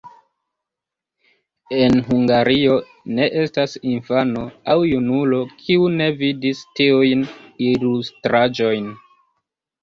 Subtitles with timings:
[1.79, 2.77] En Hungario
[3.17, 7.23] ne estas infano aŭ junulo, kiu ne vidis tiujn
[7.69, 8.91] ilustraĵojn.